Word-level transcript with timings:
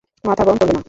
মাথা 0.23 0.43
গরম 0.43 0.57
করবে 0.57 0.73
না। 0.73 0.79